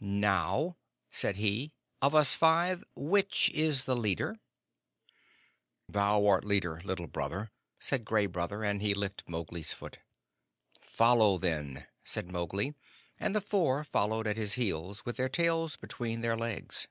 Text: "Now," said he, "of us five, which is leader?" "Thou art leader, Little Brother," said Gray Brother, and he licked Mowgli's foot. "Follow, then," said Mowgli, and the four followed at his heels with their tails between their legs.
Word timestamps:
"Now," 0.00 0.76
said 1.08 1.36
he, 1.36 1.72
"of 2.02 2.12
us 2.12 2.34
five, 2.34 2.82
which 2.96 3.48
is 3.50 3.86
leader?" 3.86 4.40
"Thou 5.88 6.26
art 6.26 6.44
leader, 6.44 6.80
Little 6.82 7.06
Brother," 7.06 7.52
said 7.78 8.04
Gray 8.04 8.26
Brother, 8.26 8.64
and 8.64 8.82
he 8.82 8.92
licked 8.92 9.28
Mowgli's 9.28 9.72
foot. 9.72 10.00
"Follow, 10.80 11.38
then," 11.38 11.86
said 12.02 12.26
Mowgli, 12.28 12.74
and 13.20 13.36
the 13.36 13.40
four 13.40 13.84
followed 13.84 14.26
at 14.26 14.36
his 14.36 14.54
heels 14.54 15.04
with 15.06 15.16
their 15.16 15.28
tails 15.28 15.76
between 15.76 16.22
their 16.22 16.36
legs. 16.36 16.88